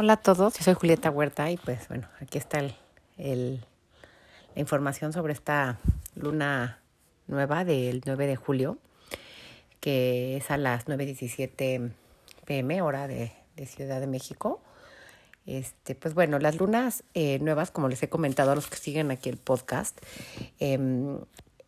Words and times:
Hola 0.00 0.12
a 0.12 0.16
todos, 0.16 0.56
yo 0.56 0.62
soy 0.62 0.74
Julieta 0.74 1.10
Huerta 1.10 1.50
y 1.50 1.56
pues 1.56 1.88
bueno, 1.88 2.06
aquí 2.20 2.38
está 2.38 2.60
el, 2.60 3.60
la 4.54 4.60
información 4.60 5.12
sobre 5.12 5.32
esta 5.32 5.80
luna 6.14 6.78
nueva 7.26 7.64
del 7.64 8.02
9 8.06 8.28
de 8.28 8.36
julio, 8.36 8.78
que 9.80 10.36
es 10.36 10.52
a 10.52 10.56
las 10.56 10.86
9.17 10.86 11.90
pm, 12.44 12.80
hora 12.80 13.08
de, 13.08 13.32
Ciudad 13.66 13.98
de 13.98 14.06
México. 14.06 14.60
Este, 15.46 15.96
pues 15.96 16.14
bueno, 16.14 16.38
las 16.38 16.60
lunas 16.60 17.02
eh, 17.14 17.40
nuevas, 17.40 17.72
como 17.72 17.88
les 17.88 18.00
he 18.00 18.08
comentado 18.08 18.52
a 18.52 18.54
los 18.54 18.68
que 18.68 18.76
siguen 18.76 19.10
aquí 19.10 19.28
el 19.28 19.36
podcast, 19.36 19.98
em, 20.60 21.18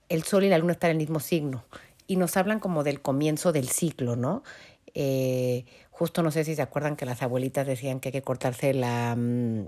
el 0.09 0.23
sol 0.23 0.45
y 0.45 0.51
la 0.51 0.59
luna 0.59 0.75
están 0.75 0.91
en 0.91 0.99
el 0.99 1.03
mismo 1.03 1.19
signo 1.19 1.65
y 2.11 2.17
nos 2.17 2.37
hablan 2.37 2.59
como 2.59 2.83
del 2.83 3.01
comienzo 3.01 3.53
del 3.53 3.69
ciclo, 3.69 4.17
¿no? 4.17 4.43
Eh, 4.95 5.65
justo 5.91 6.23
no 6.23 6.31
sé 6.31 6.45
si 6.45 6.55
se 6.55 6.63
acuerdan 6.63 6.97
que 6.97 7.07
las 7.07 7.23
abuelitas 7.23 7.67
decían 7.67 8.01
que 8.01 8.09
hay 8.09 8.13
que 8.13 8.23
cortarse 8.23 8.75
la, 8.75 9.15
mm, 9.17 9.67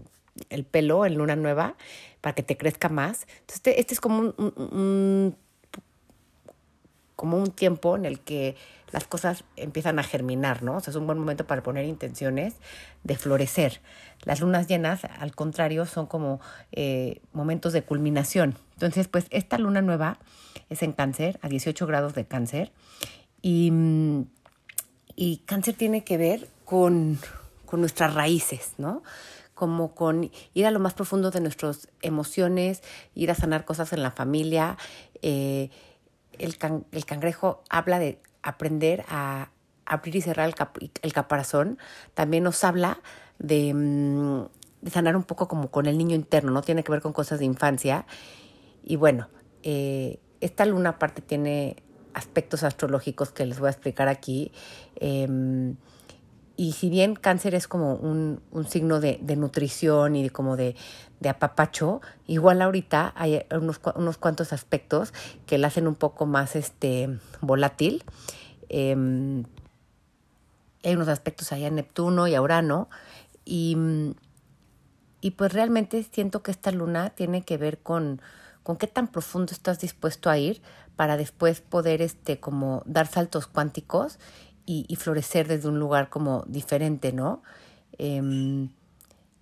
el 0.51 0.65
pelo 0.65 1.07
en 1.07 1.15
luna 1.15 1.37
nueva 1.37 1.77
para 2.21 2.35
que 2.35 2.43
te 2.43 2.57
crezca 2.57 2.89
más. 2.89 3.27
Entonces, 3.41 3.57
este, 3.57 3.81
este 3.81 3.95
es 3.95 4.01
como 4.01 4.35
un, 4.37 5.37
como 7.17 7.37
un 7.37 7.51
tiempo 7.51 7.97
en 7.97 8.05
el 8.05 8.21
que 8.21 8.57
las 8.91 9.07
cosas 9.07 9.45
empiezan 9.57 9.99
a 9.99 10.03
germinar, 10.03 10.63
¿no? 10.63 10.77
O 10.77 10.81
sea, 10.81 10.91
es 10.91 10.97
un 10.97 11.07
buen 11.07 11.19
momento 11.19 11.47
para 11.47 11.63
poner 11.63 11.85
intenciones 11.85 12.55
de 13.05 13.17
florecer. 13.17 13.81
Las 14.25 14.41
lunas 14.41 14.67
llenas, 14.69 15.05
al 15.05 15.35
contrario, 15.35 15.87
son 15.87 16.07
como 16.07 16.41
eh, 16.73 17.21
momentos 17.33 17.73
de 17.73 17.83
culminación. 17.83 18.57
Entonces, 18.73 19.09
pues 19.09 19.27
esta 19.31 19.57
luna 19.59 19.83
nueva 19.83 20.19
es 20.69 20.83
en 20.83 20.93
cáncer, 20.93 21.39
a 21.43 21.49
18 21.49 21.87
grados 21.87 22.15
de 22.15 22.27
cáncer, 22.27 22.73
y 23.41 23.71
mm, 23.71 24.25
y 25.17 25.39
cáncer 25.39 25.75
tiene 25.75 26.05
que 26.05 26.17
ver 26.17 26.49
con, 26.65 27.19
nuestras 27.73 28.13
raíces, 28.13 28.75
¿no? 28.77 29.03
Como 29.55 29.95
con 29.95 30.31
ir 30.53 30.67
a 30.67 30.71
lo 30.71 30.79
más 30.79 30.93
profundo 30.93 31.31
de 31.31 31.41
nuestras 31.41 31.89
emociones, 32.03 32.83
ir 33.15 33.31
a 33.31 33.35
sanar 33.35 33.65
cosas 33.65 33.95
en 33.95 34.03
la 34.03 34.11
familia. 34.11 34.77
Eh, 35.23 35.71
el, 36.39 36.59
cangrejo 36.59 37.63
habla 37.71 37.99
de 37.99 38.21
aprender 38.43 39.05
a 39.09 39.51
abrir 39.87 40.17
y 40.17 40.21
cerrar 40.21 40.53
el, 41.03 41.13
caparazón. 41.13 41.79
También 42.13 42.45
nos 42.45 42.63
habla 42.63 43.01
de, 43.39 43.73
mm, 43.73 44.43
de, 44.83 44.91
sanar 44.91 45.17
un 45.17 45.25
poco 45.25 45.49
como 45.49 45.71
con 45.71 45.87
el 45.87 45.97
niño 45.97 46.15
interno, 46.15 46.51
¿no? 46.51 46.61
Tiene 46.61 46.85
que 46.85 46.93
ver 46.93 47.01
con 47.01 47.15
cosas 47.15 47.39
de 47.39 47.47
infancia. 47.47 48.05
Y 48.83 48.97
bueno, 48.97 49.29
eh, 49.63 50.19
esta 50.41 50.67
luna 50.67 50.91
aparte 50.91 51.23
tiene 51.23 51.77
aspectos 52.15 52.63
astrológicos 52.63 53.31
que 53.31 53.47
les 53.47 53.59
voy 53.59 53.69
a 53.69 53.71
explicar 53.71 54.09
aquí. 54.09 54.53
Em, 54.97 55.77
y 56.57 56.73
si 56.73 56.91
bien 56.91 57.17
cáncer 57.17 57.55
es 57.55 57.67
como 57.67 57.95
un, 57.95 58.41
signo 58.69 59.01
de, 59.01 59.19
nutrición 59.37 60.17
y 60.17 60.29
como 60.31 60.57
de, 60.57 60.77
apapacho, 61.29 62.01
igual 62.27 62.63
ahorita 62.63 63.13
hay 63.17 63.45
unos, 63.51 63.81
unos, 63.95 64.19
cuantos 64.19 64.53
aspectos 64.53 65.13
que 65.47 65.59
la 65.59 65.69
hacen 65.69 65.87
un 65.87 65.95
poco 65.95 66.27
más 66.27 66.55
este, 66.57 67.19
volátil. 67.41 68.05
Em, 68.69 69.45
hay 70.85 70.95
unos 70.95 71.09
aspectos 71.09 71.53
allá 71.53 71.69
en 71.69 71.77
Neptuno 71.77 72.27
y 72.27 72.35
a 72.35 72.43
Urano. 72.43 72.89
Y, 73.45 73.77
y 75.21 75.33
pues 75.33 75.53
realmente 75.53 76.03
siento 76.13 76.43
que 76.43 76.51
esta 76.51 76.71
luna 76.71 77.11
tiene 77.11 77.43
que 77.43 77.57
ver 77.57 77.79
con, 77.79 78.21
con 78.63 78.77
qué 78.77 78.87
tan 78.87 79.09
profundo 79.09 79.53
estás 79.53 79.81
dispuesto 79.81 80.31
a 80.31 80.39
ir 80.39 80.63
para 80.97 81.17
después 81.17 81.61
poder 81.61 82.03
este 82.03 82.41
como 82.41 82.83
dar 82.87 83.07
saltos 83.07 83.47
cuánticos 83.47 84.19
y, 84.65 84.97
florecer 84.97 85.49
desde 85.49 85.69
un 85.69 85.79
lugar 85.79 86.09
como 86.09 86.45
diferente, 86.47 87.13
¿no? 87.13 87.43
Em, 87.99 88.71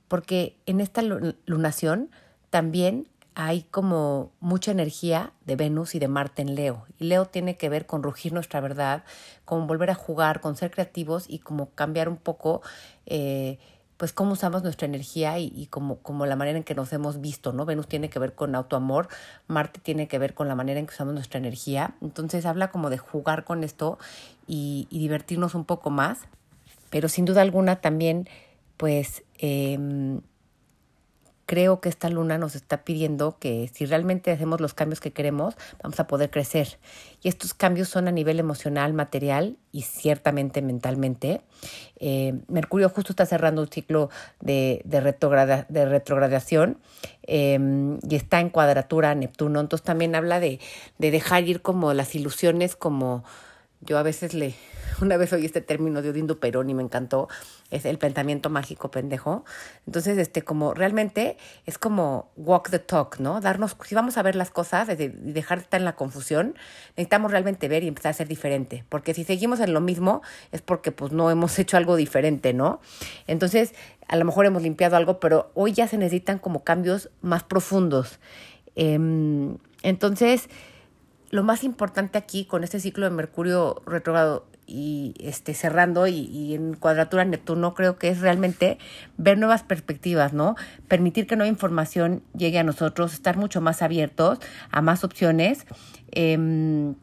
porque 0.08 0.56
en 0.66 0.80
esta 0.80 1.02
lunación 1.02 2.10
también 2.48 3.06
hay 3.34 3.62
como 3.62 4.32
mucha 4.40 4.72
energía 4.72 5.32
de 5.46 5.56
Venus 5.56 5.94
y 5.94 5.98
de 5.98 6.08
Marte 6.08 6.42
en 6.42 6.54
Leo. 6.54 6.86
Y 6.98 7.04
Leo 7.04 7.26
tiene 7.26 7.56
que 7.56 7.68
ver 7.68 7.86
con 7.86 8.02
rugir 8.02 8.32
nuestra 8.32 8.60
verdad, 8.60 9.04
con 9.44 9.66
volver 9.66 9.90
a 9.90 9.94
jugar, 9.94 10.40
con 10.40 10.56
ser 10.56 10.70
creativos 10.70 11.26
y 11.28 11.38
como 11.38 11.70
cambiar 11.70 12.08
un 12.08 12.16
poco 12.16 12.60
eh, 13.06 13.58
pues 14.00 14.14
cómo 14.14 14.32
usamos 14.32 14.62
nuestra 14.62 14.86
energía 14.86 15.38
y, 15.38 15.66
como, 15.68 15.98
como 15.98 16.24
la 16.24 16.34
manera 16.34 16.56
en 16.56 16.64
que 16.64 16.74
nos 16.74 16.90
hemos 16.94 17.20
visto, 17.20 17.52
¿no? 17.52 17.66
Venus 17.66 17.86
tiene 17.86 18.08
que 18.08 18.18
ver 18.18 18.34
con 18.34 18.54
autoamor, 18.54 19.08
Marte 19.46 19.78
tiene 19.78 20.08
que 20.08 20.18
ver 20.18 20.32
con 20.32 20.48
la 20.48 20.54
manera 20.54 20.80
en 20.80 20.86
que 20.86 20.94
usamos 20.94 21.12
nuestra 21.12 21.36
energía. 21.36 21.96
Entonces 22.00 22.46
habla 22.46 22.70
como 22.70 22.88
de 22.88 22.96
jugar 22.96 23.44
con 23.44 23.62
esto 23.62 23.98
y, 24.46 24.88
divertirnos 24.90 25.54
un 25.54 25.66
poco 25.66 25.90
más. 25.90 26.20
Pero 26.88 27.10
sin 27.10 27.26
duda 27.26 27.42
alguna 27.42 27.82
también, 27.82 28.26
pues, 28.78 29.22
em, 29.36 30.22
creo 31.50 31.80
que 31.80 31.88
esta 31.88 32.08
luna 32.08 32.38
nos 32.38 32.54
está 32.54 32.84
pidiendo 32.84 33.36
que 33.40 33.68
si 33.74 33.84
realmente 33.84 34.30
hacemos 34.30 34.60
los 34.60 34.72
cambios 34.72 35.00
que 35.00 35.10
queremos, 35.10 35.56
vamos 35.82 35.98
a 35.98 36.06
poder 36.06 36.30
crecer. 36.30 36.78
Y 37.24 37.28
estos 37.28 37.54
cambios 37.54 37.88
son 37.88 38.06
a 38.06 38.12
nivel 38.12 38.38
emocional, 38.38 38.92
material 38.92 39.56
y 39.72 39.82
ciertamente 39.82 40.62
mentalmente. 40.62 41.40
Eh, 41.98 42.38
Mercurio 42.46 42.88
justo 42.88 43.10
está 43.10 43.26
cerrando 43.26 43.62
un 43.62 43.68
ciclo 43.68 44.10
de, 44.38 44.80
de, 44.84 45.64
de 45.68 45.84
retrogradación 45.86 46.78
em, 47.24 47.98
y 48.08 48.14
está 48.14 48.38
en 48.38 48.50
cuadratura 48.50 49.12
Neptuno. 49.16 49.58
Entonces 49.58 49.84
también 49.84 50.14
habla 50.14 50.38
de 50.38 50.60
dejar 50.98 51.42
ir 51.48 51.62
como 51.62 51.92
las 51.94 52.14
ilusiones, 52.14 52.76
como 52.76 53.24
yo 53.80 53.98
a 53.98 54.02
veces 54.02 54.34
le, 54.34 54.54
una 55.00 55.16
vez 55.16 55.32
oí 55.32 55.44
este 55.44 55.60
término 55.60 56.02
de 56.02 56.10
Odindo 56.10 56.38
Perón 56.38 56.70
y 56.70 56.74
me 56.74 56.82
encantó, 56.82 57.28
es 57.70 57.84
el 57.84 57.98
pensamiento 57.98 58.50
mágico 58.50 58.90
pendejo. 58.90 59.44
Entonces, 59.86 60.18
este, 60.18 60.42
como 60.42 60.74
realmente 60.74 61.36
es 61.66 61.78
como 61.78 62.30
walk 62.36 62.70
the 62.70 62.78
talk, 62.78 63.18
¿no? 63.18 63.40
Darnos, 63.40 63.76
si 63.84 63.94
vamos 63.94 64.18
a 64.18 64.22
ver 64.22 64.36
las 64.36 64.50
cosas 64.50 64.88
y 64.90 65.08
dejar 65.08 65.58
de 65.58 65.64
estar 65.64 65.80
en 65.80 65.84
la 65.84 65.96
confusión, 65.96 66.54
necesitamos 66.90 67.30
realmente 67.30 67.68
ver 67.68 67.82
y 67.84 67.88
empezar 67.88 68.10
a 68.10 68.14
ser 68.14 68.28
diferente. 68.28 68.84
Porque 68.88 69.14
si 69.14 69.24
seguimos 69.24 69.60
en 69.60 69.72
lo 69.72 69.80
mismo, 69.80 70.22
es 70.52 70.62
porque 70.62 70.92
pues 70.92 71.12
no 71.12 71.30
hemos 71.30 71.58
hecho 71.58 71.76
algo 71.76 71.96
diferente, 71.96 72.52
¿no? 72.52 72.80
Entonces, 73.26 73.74
a 74.08 74.16
lo 74.16 74.24
mejor 74.24 74.46
hemos 74.46 74.62
limpiado 74.62 74.96
algo, 74.96 75.20
pero 75.20 75.50
hoy 75.54 75.72
ya 75.72 75.86
se 75.86 75.96
necesitan 75.96 76.38
como 76.38 76.64
cambios 76.64 77.10
más 77.22 77.44
profundos. 77.44 78.18
Em, 78.74 79.58
entonces, 79.82 80.48
lo 81.30 81.44
más 81.44 81.64
importante 81.64 82.18
aquí 82.18 82.44
con 82.44 82.64
este 82.64 82.80
ciclo 82.80 83.04
de 83.04 83.10
Mercurio 83.10 83.82
retrógrado 83.86 84.46
y 84.66 85.14
este, 85.18 85.54
cerrando 85.54 86.06
y, 86.06 86.54
en 86.54 86.74
cuadratura 86.74 87.24
Neptuno, 87.24 87.74
creo 87.74 87.98
que 87.98 88.08
es 88.08 88.20
realmente 88.20 88.78
ver 89.16 89.36
nuevas 89.36 89.62
perspectivas, 89.62 90.32
¿no? 90.32 90.54
Permitir 90.86 91.26
que 91.26 91.36
nueva 91.36 91.48
información 91.48 92.22
llegue 92.36 92.58
a 92.58 92.64
nosotros, 92.64 93.12
estar 93.12 93.36
mucho 93.36 93.60
más 93.60 93.82
abiertos 93.82 94.38
a 94.70 94.80
más 94.80 95.02
opciones 95.02 95.66
em, 96.12 96.94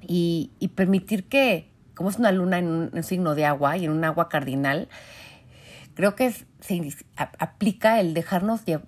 y, 0.00 0.50
permitir 0.74 1.24
que, 1.24 1.68
como 1.94 2.08
es 2.08 2.18
una 2.18 2.32
luna 2.32 2.58
en 2.58 2.68
un, 2.68 3.02
signo 3.02 3.34
de 3.34 3.44
agua 3.44 3.76
y 3.76 3.84
en 3.84 3.90
un 3.90 4.04
agua 4.04 4.30
cardinal, 4.30 4.88
creo 5.94 6.14
que 6.14 6.32
se 6.60 6.94
aplica 7.16 8.00
el 8.00 8.14
dejarnos 8.14 8.62
que, 8.62 8.80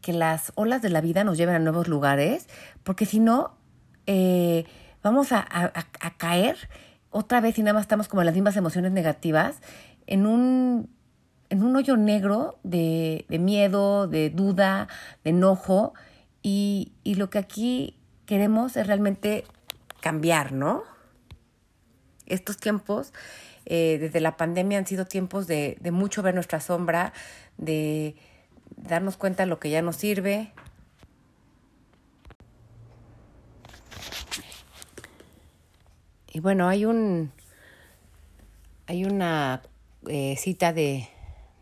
que 0.00 0.12
las 0.12 0.52
olas 0.54 0.82
de 0.82 0.90
la 0.90 1.00
vida 1.00 1.24
nos 1.24 1.36
lleven 1.36 1.56
a 1.56 1.58
nuevos 1.58 1.88
lugares, 1.88 2.48
porque 2.84 3.06
si 3.06 3.18
no, 3.18 3.57
eh, 4.10 4.64
vamos 5.02 5.32
a, 5.32 5.44
caer 6.16 6.56
otra 7.10 7.42
vez 7.42 7.58
y 7.58 7.62
nada 7.62 7.74
más 7.74 7.82
estamos 7.82 8.08
como 8.08 8.22
en 8.22 8.26
las 8.26 8.34
mismas 8.34 8.56
emociones 8.56 8.90
negativas, 8.90 9.60
en 10.06 10.26
un, 10.26 10.88
en 11.50 11.62
un 11.62 11.76
hoyo 11.76 11.98
negro 11.98 12.58
de, 12.62 13.26
miedo, 13.28 14.08
de 14.08 14.30
duda, 14.30 14.88
de 15.24 15.30
enojo, 15.30 15.92
y, 16.42 16.92
y, 17.04 17.16
lo 17.16 17.28
que 17.28 17.38
aquí 17.38 17.96
queremos 18.24 18.78
es 18.78 18.86
realmente 18.86 19.44
cambiar, 20.00 20.52
¿no? 20.52 20.84
Estos 22.24 22.56
tiempos, 22.56 23.12
eh, 23.66 23.98
desde 24.00 24.20
la 24.20 24.38
pandemia, 24.38 24.78
han 24.78 24.86
sido 24.86 25.04
tiempos 25.04 25.46
de, 25.46 25.76
de 25.80 25.90
mucho 25.90 26.22
ver 26.22 26.34
nuestra 26.34 26.60
sombra, 26.60 27.12
de 27.58 28.16
darnos 28.76 29.18
cuenta 29.18 29.42
de 29.42 29.50
lo 29.50 29.58
que 29.58 29.68
ya 29.68 29.82
nos 29.82 29.96
sirve, 29.96 30.52
Y 36.38 36.40
bueno, 36.40 36.68
hay 36.68 36.84
un 36.84 37.32
hay 38.86 39.04
una 39.04 39.60
eh, 40.06 40.36
cita 40.38 40.72
de, 40.72 41.08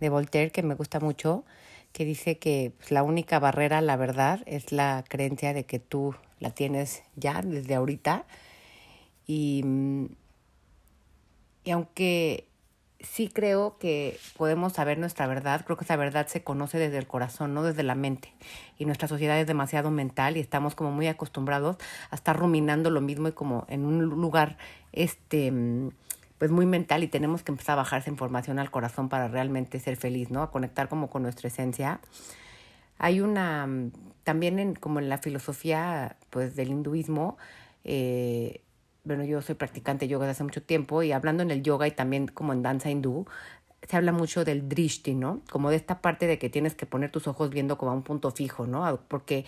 de, 0.01 0.09
Voltaire 0.11 0.51
que 0.51 0.63
me 0.63 0.75
gusta 0.75 1.01
mucho, 1.01 1.47
que 1.95 2.05
dice 2.05 2.37
que 2.37 2.75
pues, 2.77 2.91
la 2.91 3.03
única 3.03 3.39
barrera 3.39 3.79
a 3.79 3.81
la 3.81 3.97
verdad 3.97 4.43
es 4.45 4.73
la 4.73 5.03
creencia 5.09 5.55
de 5.55 5.65
que 5.65 5.79
tú 5.79 6.15
la 6.41 6.51
tienes 6.51 7.05
ya 7.15 7.41
desde 7.41 7.75
ahorita. 7.75 8.27
Y, 9.27 9.65
y 11.65 11.71
aunque 11.71 12.47
sí 13.11 13.29
creo 13.29 13.79
que 13.79 14.19
podemos 14.37 14.75
saber 14.75 14.99
nuestra 14.99 15.27
verdad, 15.27 15.65
creo 15.65 15.77
que 15.77 15.85
esa 15.85 15.97
verdad 15.97 16.27
se 16.27 16.43
conoce 16.43 16.79
desde 16.79 16.99
el 16.99 17.07
corazón, 17.07 17.55
no 17.55 17.63
desde 17.63 17.83
la 17.83 17.95
mente. 17.95 18.33
Y 18.79 18.85
nuestra 18.85 19.09
sociedad 19.09 19.39
es 19.41 19.47
demasiado 19.47 19.91
mental 19.91 20.37
y 20.37 20.41
estamos 20.41 20.75
como 20.75 20.91
muy 20.91 21.07
acostumbrados 21.07 21.77
a 22.11 22.15
estar 22.15 22.37
ruminando 22.37 22.91
lo 22.91 23.01
mismo 23.01 23.29
y 23.29 23.33
como 23.33 23.65
en 23.69 23.85
un 23.85 24.05
lugar 24.05 24.59
este 24.93 25.53
pues 26.39 26.51
muy 26.51 26.67
mental 26.67 27.03
y 27.03 27.09
tenemos 27.09 27.43
que 27.43 27.53
empezar 27.53 27.75
a 27.75 27.77
bajar 27.77 28.01
esa 28.01 28.11
información 28.11 28.59
al 28.59 28.71
corazón 28.71 29.09
para 29.09 29.29
realmente 29.29 29.81
ser 29.81 29.97
feliz, 29.97 30.31
¿no? 30.31 30.43
A 30.43 30.51
conectar 30.51 30.89
como 30.89 31.09
con 31.09 31.23
nuestra 31.23 31.49
esencia. 31.49 32.01
Hay 32.99 33.21
una, 33.21 33.67
también 34.23 34.59
en, 34.59 34.75
como 34.75 34.99
en 34.99 35.09
la 35.09 35.19
filosofía 35.19 36.17
pues 36.31 36.55
del 36.55 36.69
hinduismo, 36.69 37.39
eh, 37.85 38.61
bueno, 39.07 39.25
yo 39.25 39.41
soy 39.41 39.55
practicante 39.55 40.05
de 40.05 40.11
yoga 40.11 40.27
desde 40.27 40.39
hace 40.39 40.45
mucho 40.45 40.63
tiempo 40.63 41.03
y 41.03 41.13
hablando 41.13 41.43
en 41.43 41.51
el 41.51 41.63
yoga 41.63 41.87
y 41.87 41.93
también 41.93 42.27
como 42.27 42.53
en 42.53 42.63
danza 42.63 42.91
hindú, 42.91 43.27
se 43.89 43.97
habla 43.97 44.11
mucho 44.11 44.45
del 44.45 44.69
drishti, 44.69 45.15
¿no? 45.15 45.43
Como 45.49 45.71
de 45.71 45.77
esta 45.77 46.01
parte 46.01 46.27
de 46.27 46.39
que 46.39 46.51
tienes 46.51 46.75
que 46.75 46.87
poner 46.87 47.13
tus 47.13 47.29
ojos 47.29 47.51
viendo 47.51 47.79
como 47.79 47.93
a 47.93 47.95
un 47.95 48.03
punto 48.03 48.33
fijo, 48.33 48.67
¿no? 48.67 49.01
Porque 49.09 49.45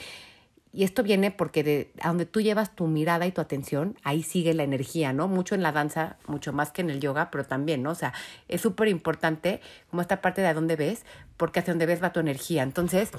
y 0.72 0.84
esto 0.84 1.02
viene 1.02 1.30
porque 1.30 1.64
de 1.64 1.90
a 2.00 2.08
donde 2.08 2.26
tú 2.26 2.40
llevas 2.40 2.76
tu 2.76 2.86
mirada 2.86 3.26
y 3.26 3.32
tu 3.32 3.40
atención, 3.40 3.96
ahí 4.04 4.22
sigue 4.22 4.54
la 4.54 4.62
energía, 4.62 5.12
¿no? 5.12 5.26
Mucho 5.26 5.56
en 5.56 5.62
la 5.62 5.72
danza, 5.72 6.18
mucho 6.26 6.52
más 6.52 6.70
que 6.70 6.82
en 6.82 6.90
el 6.90 7.00
yoga, 7.00 7.30
pero 7.32 7.44
también, 7.44 7.82
¿no? 7.82 7.90
O 7.90 7.94
sea, 7.96 8.12
es 8.46 8.60
súper 8.60 8.86
importante 8.88 9.60
como 9.90 10.02
esta 10.02 10.20
parte 10.20 10.40
de 10.40 10.48
a 10.48 10.54
dónde 10.54 10.76
ves, 10.76 11.04
porque 11.36 11.58
hacia 11.60 11.72
donde 11.72 11.86
ves 11.86 12.02
va 12.02 12.12
tu 12.12 12.20
energía. 12.20 12.62
Entonces, 12.62 13.10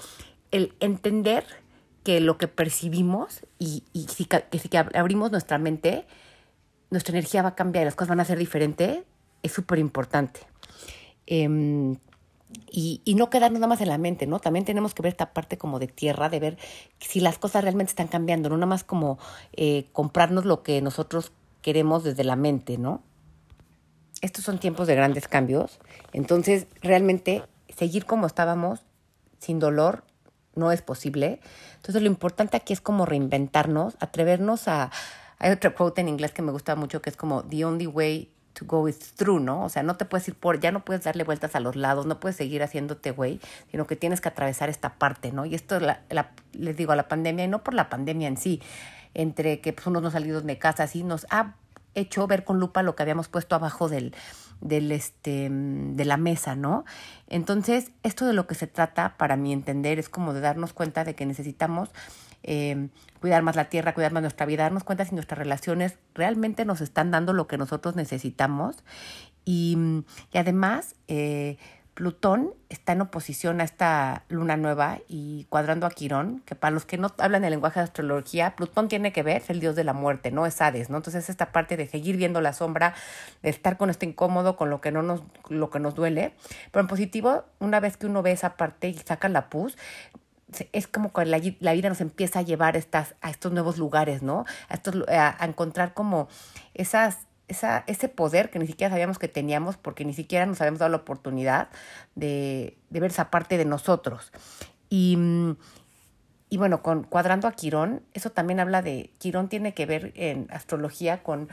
el 0.52 0.74
entender 0.80 1.44
que 2.04 2.22
lo 2.22 2.38
que 2.38 2.48
percibimos 2.48 3.42
y, 3.58 3.84
y 3.94 4.04
si, 4.08 4.26
que 4.26 4.60
si 4.60 4.70
abrimos 4.78 5.32
nuestra 5.32 5.58
mente, 5.58 6.06
nuestra 6.90 7.18
energía 7.18 7.42
va 7.42 7.50
a 7.50 7.56
cambiar 7.56 7.84
y 7.84 7.86
las 7.86 7.96
cosas 7.96 8.10
van 8.10 8.20
a 8.20 8.26
ser 8.26 8.38
diferentes, 8.38 9.04
es 9.44 9.52
súper 9.52 9.80
importante. 9.80 10.42
Eh, 11.28 11.98
y, 12.72 13.02
y, 13.06 13.16
no 13.16 13.30
quedarnos 13.30 13.60
nada 13.60 13.68
más 13.68 13.82
en 13.82 13.90
la 13.90 13.98
mente, 13.98 14.26
¿no? 14.26 14.40
También 14.40 14.66
tenemos 14.66 14.94
que 14.94 15.04
ver 15.04 15.12
esta 15.12 15.34
parte 15.34 15.58
como 15.58 15.78
de 15.78 15.88
tierra, 15.88 16.30
de 16.30 16.40
ver 16.40 16.58
si 17.00 17.20
las 17.20 17.38
cosas 17.38 17.64
realmente 17.64 17.92
están 17.92 18.08
cambiando, 18.08 18.50
no 18.50 18.58
nada 18.58 18.66
más 18.66 18.84
como 18.84 19.20
eh, 19.54 19.86
comprarnos 19.94 20.46
lo 20.46 20.64
que 20.64 20.82
nosotros 20.82 21.32
queremos 21.62 22.04
desde 22.04 22.24
la 22.24 22.36
mente, 22.36 22.78
¿no? 22.78 23.04
Estos 24.22 24.44
son 24.44 24.60
tiempos 24.60 24.88
de 24.88 24.96
grandes 24.96 25.28
cambios, 25.28 25.80
entonces 26.12 26.68
realmente 26.82 27.44
seguir 27.76 28.06
como 28.06 28.26
estábamos, 28.26 28.82
sin 29.38 29.60
dolor, 29.60 30.04
no 30.56 30.72
es 30.72 30.82
posible. 30.82 31.40
Entonces 31.76 32.02
lo 32.02 32.08
importante 32.08 32.58
aquí 32.58 32.74
es 32.74 32.82
como 32.82 33.06
reinventarnos, 33.06 33.96
atrevernos 34.00 34.68
a... 34.68 34.92
Hay 35.40 35.52
otra 35.52 35.74
quote 35.74 36.02
en 36.02 36.10
inglés 36.10 36.32
que 36.32 36.42
me 36.42 36.52
gusta 36.52 36.76
mucho 36.76 37.02
que 37.02 37.10
es 37.10 37.18
como, 37.18 37.44
The 37.44 37.66
only 37.66 37.88
way 37.88 38.32
to 38.54 38.66
go 38.66 38.88
is 38.88 39.00
through, 39.16 39.42
¿no? 39.42 39.64
O 39.64 39.70
sea, 39.70 39.84
no 39.84 39.96
te 39.96 40.06
puedes 40.06 40.28
ir 40.28 40.36
por, 40.36 40.60
ya 40.60 40.72
no 40.72 40.84
puedes 40.84 41.04
darle 41.04 41.24
vueltas 41.24 41.56
a 41.56 41.60
los 41.60 41.76
lados, 41.76 42.06
no 42.06 42.20
puedes 42.20 42.36
seguir 42.36 42.62
haciéndote 42.62 43.12
güey, 43.12 43.40
sino 43.72 43.88
que 43.88 43.96
tienes 43.96 44.22
que 44.22 44.30
atravesar 44.30 44.70
esta 44.70 44.96
parte, 44.96 45.32
¿no? 45.32 45.46
Y 45.46 45.56
esto 45.56 45.80
la, 45.80 46.02
les 46.54 46.76
digo 46.76 46.92
a 46.92 46.96
la 46.96 47.08
pandemia, 47.08 47.46
y 47.46 47.48
no 47.48 47.64
por 47.64 47.74
la 47.74 47.90
pandemia 47.90 48.28
en 48.28 48.38
sí, 48.38 48.62
entre 49.14 49.62
que 49.62 49.74
pues, 49.74 49.88
unos 49.88 50.02
no 50.02 50.12
salidos 50.12 50.46
de 50.46 50.58
casa, 50.58 50.84
así 50.84 51.04
nos 51.04 51.26
ha 51.30 51.56
hecho 51.96 52.28
ver 52.28 52.44
con 52.44 52.60
lupa 52.60 52.84
lo 52.84 52.96
que 52.96 53.04
habíamos 53.04 53.28
puesto 53.30 53.56
abajo 53.56 53.90
del, 53.90 54.14
del 54.62 54.92
este, 54.92 55.50
de 55.50 56.06
la 56.06 56.18
mesa, 56.18 56.56
¿no? 56.56 56.86
Entonces, 57.28 57.92
esto 58.04 58.26
de 58.26 58.34
lo 58.34 58.46
que 58.46 58.56
se 58.56 58.68
trata, 58.68 59.16
para 59.18 59.38
mi 59.38 59.54
entender, 59.54 60.00
es 60.00 60.10
como 60.10 60.34
de 60.34 60.42
darnos 60.42 60.74
cuenta 60.74 61.04
de 61.04 61.16
que 61.16 61.26
necesitamos 61.26 61.90
eh, 62.44 62.90
cuidar 63.20 63.44
más 63.44 63.56
la 63.56 63.66
tierra, 63.66 63.94
cuidar 63.94 64.12
más 64.12 64.22
nuestra 64.22 64.46
vida, 64.46 64.64
darnos 64.64 64.84
cuenta 64.84 65.06
si 65.06 65.16
nuestras 65.16 65.38
relaciones 65.38 65.98
realmente 66.14 66.66
nos 66.66 66.82
están 66.82 67.12
dando 67.12 67.34
lo 67.34 67.48
que 67.48 67.58
nosotros 67.58 67.96
necesitamos. 67.96 68.84
Y, 69.46 69.78
y 70.32 70.38
además, 70.38 70.96
eh, 71.08 71.58
Plutón 72.00 72.54
está 72.70 72.94
en 72.94 73.02
oposición 73.02 73.60
a 73.60 73.66
esta 73.66 74.24
luna 74.30 74.56
nueva 74.56 75.00
y 75.10 75.48
cuadrando 75.50 75.86
a 75.86 75.90
Quirón, 75.90 76.42
que 76.46 76.56
para 76.56 76.72
los 76.72 76.86
que 76.86 76.98
no 76.98 77.14
hablan 77.18 77.44
el 77.44 77.50
lenguaje 77.50 77.82
de 77.82 77.84
astrología, 77.84 78.56
Plutón 78.56 78.88
tiene 78.88 79.12
que 79.12 79.22
ver, 79.22 79.42
es 79.42 79.50
el 79.50 79.60
dios 79.60 79.76
de 79.76 79.84
la 79.84 79.92
muerte, 79.92 80.32
no 80.32 80.46
es 80.46 80.62
Hades, 80.62 80.90
¿no? 80.90 80.96
Entonces 80.96 81.30
esta 81.30 81.52
parte 81.52 81.76
de 81.76 81.90
seguir 81.90 82.16
viendo 82.16 82.40
la 82.40 82.54
sombra, 82.54 82.94
de 83.44 83.50
estar 83.50 83.76
con 83.76 83.90
esto 83.90 84.06
incómodo, 84.06 84.56
con 84.56 84.70
lo 84.70 84.80
que 84.80 84.94
no 84.94 85.04
nos, 85.04 85.24
lo 85.50 85.70
que 85.70 85.82
nos 85.82 85.94
duele. 85.94 86.32
Pero 86.72 86.80
en 86.80 86.88
positivo, 86.88 87.44
una 87.60 87.82
vez 87.82 87.98
que 87.98 88.06
uno 88.06 88.22
ve 88.22 88.32
esa 88.32 88.56
parte 88.56 88.88
y 88.88 88.94
saca 88.94 89.28
la 89.28 89.50
pus, 89.50 89.78
es 90.74 90.88
como 90.88 91.14
que 91.14 91.26
la, 91.26 91.42
la, 91.60 91.74
vida 91.74 91.90
nos 91.90 92.02
empieza 92.02 92.40
a 92.40 92.42
llevar 92.42 92.76
estas, 92.76 93.16
a 93.22 93.30
estos 93.30 93.52
nuevos 93.52 93.78
lugares, 93.78 94.22
¿no? 94.24 94.46
A, 94.68 94.76
estos, 94.76 94.96
a, 95.08 95.46
encontrar 95.46 95.94
como 95.94 96.28
esas, 96.74 97.20
esa, 97.48 97.84
ese 97.88 98.10
poder 98.10 98.50
que 98.50 98.60
ni 98.60 98.68
siquiera 98.68 98.92
sabíamos 98.92 99.20
que 99.20 99.28
teníamos 99.28 99.78
porque 99.78 100.06
ni 100.06 100.14
siquiera 100.14 100.46
nos 100.46 100.60
habíamos 100.62 100.80
dado 100.80 100.92
la 100.92 100.98
oportunidad 100.98 101.70
de, 102.16 102.78
de 102.90 103.00
ver 103.00 103.12
esa 103.12 103.30
parte 103.30 103.58
de 103.58 103.66
nosotros. 103.66 104.32
Y, 104.90 105.18
y 106.50 106.58
bueno, 106.58 106.82
con 106.82 107.04
cuadrando 107.04 107.48
a 107.48 107.52
Quirón, 107.52 108.02
eso 108.14 108.32
también 108.32 108.60
habla 108.60 108.82
de, 108.82 109.12
Quirón 109.20 109.50
tiene 109.50 109.74
que 109.74 109.86
ver 109.86 110.12
en 110.16 110.48
astrología 110.52 111.22
con, 111.22 111.50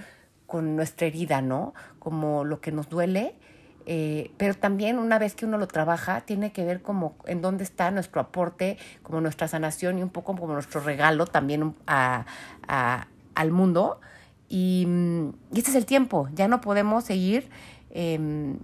con 0.46 0.76
nuestra 0.76 1.06
herida, 1.06 1.42
¿no? 1.42 1.74
Como 1.98 2.44
lo 2.44 2.60
que 2.60 2.72
nos 2.72 2.88
duele 2.88 3.34
eh, 3.86 4.32
pero 4.36 4.54
también 4.54 4.98
una 4.98 5.18
vez 5.18 5.34
que 5.34 5.46
uno 5.46 5.58
lo 5.58 5.68
trabaja, 5.68 6.20
tiene 6.22 6.52
que 6.52 6.64
ver 6.64 6.82
como 6.82 7.16
en 7.24 7.40
dónde 7.40 7.64
está 7.64 7.90
nuestro 7.90 8.20
aporte, 8.20 8.78
como 9.02 9.20
nuestra 9.20 9.46
sanación 9.48 9.98
y 9.98 10.02
un 10.02 10.10
poco 10.10 10.34
como 10.34 10.52
nuestro 10.52 10.80
regalo 10.80 11.26
también 11.26 11.74
a, 11.86 12.26
al 13.34 13.50
mundo. 13.52 14.00
Y, 14.48 14.86
y, 15.52 15.58
este 15.58 15.70
es 15.70 15.76
el 15.76 15.86
tiempo, 15.86 16.28
ya 16.34 16.48
no 16.48 16.60
podemos 16.60 17.04
seguir, 17.04 17.48
eh, 17.90 18.56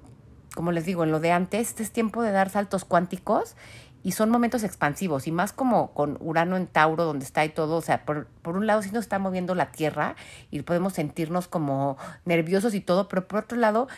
como 0.55 0.73
les 0.73 0.85
digo, 0.85 1.05
en 1.05 1.11
lo 1.11 1.21
de 1.21 1.33
antes, 1.33 1.69
este 1.69 1.83
es 1.83 1.93
tiempo 1.93 2.23
de 2.23 2.31
dar 2.31 2.51
saltos 2.51 2.85
cuánticos 2.85 3.57
y 4.03 4.13
son 4.13 4.31
momentos 4.31 4.65
expansivos 4.65 5.27
y 5.27 5.33
más 5.33 5.53
como 5.53 5.93
con 5.93 6.19
Urano 6.21 6.57
en 6.57 6.67
Tauro 6.67 7.05
donde 7.05 7.25
está 7.25 7.45
y 7.45 7.49
todo, 7.49 7.77
o 7.77 7.83
sea, 7.83 8.05
por, 8.05 8.27
por 8.43 8.57
un 8.57 8.67
lado 8.67 8.83
sí 8.83 8.91
nos 8.93 9.05
está 9.05 9.19
moviendo 9.19 9.55
la 9.55 9.71
Tierra 9.71 10.17
y 10.51 10.61
podemos 10.63 10.95
sentirnos 10.95 11.49
como 11.49 11.97
nerviosos 12.25 12.75
y 12.75 12.81
todo, 12.81 13.09
pero 13.09 13.27
por 13.29 13.41
otro 13.41 13.59
lado 13.59 13.89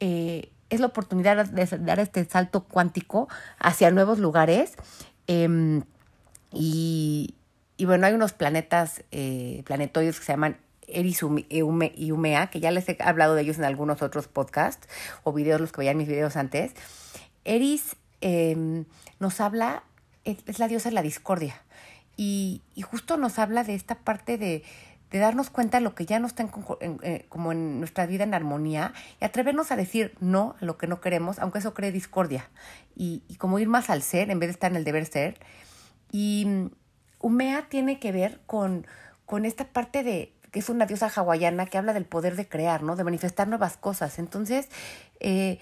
eh, 0.00 0.50
es 0.70 0.80
la 0.80 0.86
oportunidad 0.86 1.44
de 1.46 1.66
dar 1.78 2.00
este 2.00 2.24
salto 2.24 2.64
cuántico 2.64 3.28
hacia 3.58 3.90
nuevos 3.90 4.18
lugares. 4.18 4.74
Eh, 5.26 5.82
y, 6.52 7.34
bueno, 7.84 8.06
hay 8.06 8.14
unos 8.14 8.32
planetas, 8.32 9.04
eh, 9.10 9.62
planetoides 9.66 10.18
que 10.18 10.26
se 10.26 10.32
llaman 10.32 10.58
Eris 10.86 11.22
y 11.50 12.10
Umea, 12.10 12.48
que 12.48 12.60
ya 12.60 12.70
les 12.70 12.88
he 12.88 12.96
hablado 13.00 13.34
de 13.34 13.42
ellos 13.42 13.58
en 13.58 13.64
algunos 13.64 14.02
otros 14.02 14.28
podcasts 14.28 14.88
o 15.22 15.32
videos, 15.32 15.60
los 15.60 15.72
que 15.72 15.78
veían 15.78 15.96
mis 15.96 16.08
videos 16.08 16.36
antes. 16.36 16.72
Eris 17.44 17.96
eh, 18.20 18.84
nos 19.18 19.40
habla, 19.40 19.84
es, 20.24 20.58
la 20.58 20.68
diosa 20.68 20.88
de 20.88 20.94
la 20.94 21.02
discordia. 21.02 21.62
Y 22.22 22.60
justo 22.82 23.16
nos 23.16 23.38
habla 23.38 23.64
de 23.64 23.74
esta 23.74 23.94
parte 23.94 24.36
de, 24.36 24.62
de 25.10 25.18
darnos 25.18 25.50
cuenta 25.50 25.78
de 25.78 25.84
lo 25.84 25.94
que 25.94 26.06
ya 26.06 26.18
no 26.18 26.26
está 26.26 26.42
en, 26.42 26.98
eh, 27.02 27.26
como 27.28 27.52
en 27.52 27.78
nuestra 27.78 28.06
vida 28.06 28.24
en 28.24 28.34
armonía 28.34 28.92
y 29.20 29.24
atrevernos 29.24 29.72
a 29.72 29.76
decir 29.76 30.14
no 30.20 30.54
a 30.60 30.64
lo 30.64 30.78
que 30.78 30.86
no 30.86 31.00
queremos, 31.00 31.38
aunque 31.38 31.58
eso 31.58 31.74
cree 31.74 31.92
discordia, 31.92 32.48
y, 32.94 33.22
como 33.38 33.58
ir 33.58 33.68
más 33.68 33.90
al 33.90 34.02
ser 34.02 34.30
en 34.30 34.38
vez 34.38 34.48
de 34.48 34.52
estar 34.52 34.70
en 34.70 34.76
el 34.76 34.84
deber 34.84 35.06
ser. 35.06 35.38
Y 36.12 36.44
um, 36.46 36.70
Umea 37.20 37.68
tiene 37.68 37.98
que 37.98 38.12
ver 38.12 38.40
con, 38.46 38.86
con 39.26 39.44
esta 39.44 39.64
parte 39.64 40.02
de 40.02 40.32
que 40.50 40.58
es 40.58 40.68
una 40.68 40.86
diosa 40.86 41.08
hawaiana 41.14 41.66
que 41.66 41.78
habla 41.78 41.92
del 41.92 42.04
poder 42.04 42.34
de 42.34 42.48
crear, 42.48 42.82
¿no? 42.82 42.96
De 42.96 43.04
manifestar 43.04 43.46
nuevas 43.46 43.76
cosas. 43.76 44.18
Entonces, 44.18 44.68
eh, 45.20 45.58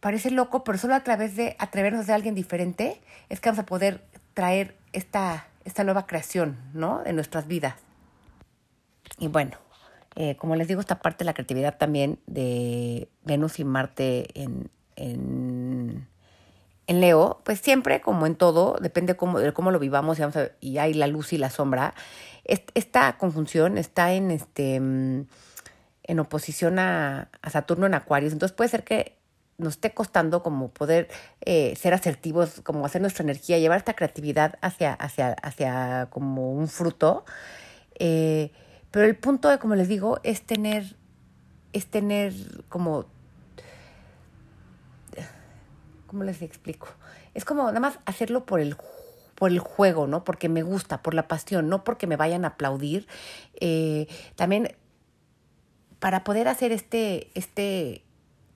parece 0.00 0.30
loco, 0.30 0.64
pero 0.64 0.78
solo 0.78 0.94
a 0.94 1.04
través 1.04 1.36
de 1.36 1.54
atrevernos 1.58 2.02
a 2.02 2.04
ser 2.06 2.14
alguien 2.16 2.34
diferente 2.34 3.00
es 3.28 3.40
que 3.40 3.48
vamos 3.48 3.60
a 3.60 3.66
poder 3.66 4.04
traer 4.34 4.76
esta, 4.92 5.46
esta 5.64 5.84
nueva 5.84 6.06
creación, 6.06 6.58
¿no? 6.74 7.02
En 7.06 7.14
nuestras 7.14 7.46
vidas. 7.46 7.85
Y 9.18 9.28
bueno, 9.28 9.56
eh, 10.14 10.36
como 10.36 10.56
les 10.56 10.68
digo, 10.68 10.80
esta 10.80 11.00
parte 11.00 11.18
de 11.18 11.26
la 11.26 11.34
creatividad 11.34 11.76
también 11.78 12.18
de 12.26 13.08
Venus 13.24 13.58
y 13.58 13.64
Marte 13.64 14.28
en, 14.34 14.70
en, 14.96 16.08
en 16.86 17.00
Leo, 17.00 17.40
pues 17.44 17.60
siempre, 17.60 18.00
como 18.00 18.26
en 18.26 18.36
todo, 18.36 18.78
depende 18.80 19.16
cómo, 19.16 19.38
de 19.38 19.52
cómo 19.52 19.70
lo 19.70 19.78
vivamos 19.78 20.18
y 20.60 20.78
hay 20.78 20.94
la 20.94 21.06
luz 21.06 21.32
y 21.32 21.38
la 21.38 21.50
sombra. 21.50 21.94
Esta 22.44 23.18
conjunción 23.18 23.76
está 23.76 24.12
en, 24.12 24.30
este, 24.30 24.80
mm, 24.80 25.26
en 26.04 26.20
oposición 26.20 26.78
a, 26.78 27.28
a 27.42 27.50
Saturno 27.50 27.86
en 27.86 27.94
Acuarios, 27.94 28.32
entonces 28.32 28.56
puede 28.56 28.70
ser 28.70 28.84
que 28.84 29.16
nos 29.58 29.74
esté 29.74 29.94
costando 29.94 30.42
como 30.42 30.68
poder 30.68 31.08
eh, 31.40 31.74
ser 31.76 31.94
asertivos, 31.94 32.60
como 32.62 32.84
hacer 32.84 33.00
nuestra 33.00 33.22
energía, 33.22 33.58
llevar 33.58 33.78
esta 33.78 33.94
creatividad 33.94 34.58
hacia, 34.60 34.92
hacia, 34.92 35.32
hacia 35.32 36.08
como 36.10 36.52
un 36.52 36.68
fruto. 36.68 37.24
Eh, 37.98 38.52
pero 38.90 39.06
el 39.06 39.16
punto, 39.16 39.48
de, 39.48 39.58
como 39.58 39.74
les 39.74 39.88
digo, 39.88 40.20
es 40.22 40.42
tener, 40.42 40.96
es 41.72 41.86
tener 41.86 42.32
como, 42.68 43.06
¿cómo 46.06 46.24
les 46.24 46.42
explico? 46.42 46.88
Es 47.34 47.44
como 47.44 47.64
nada 47.64 47.80
más 47.80 47.98
hacerlo 48.06 48.46
por 48.46 48.60
el 48.60 48.76
por 49.36 49.50
el 49.50 49.60
juego, 49.60 50.06
¿no? 50.06 50.24
Porque 50.24 50.48
me 50.48 50.62
gusta, 50.62 51.02
por 51.02 51.14
la 51.14 51.28
pasión, 51.28 51.68
no 51.68 51.84
porque 51.84 52.06
me 52.06 52.16
vayan 52.16 52.44
a 52.44 52.48
aplaudir. 52.48 53.06
Eh, 53.60 54.08
también 54.34 54.74
para 56.00 56.24
poder 56.24 56.48
hacer 56.48 56.72
este, 56.72 57.30
este, 57.34 58.02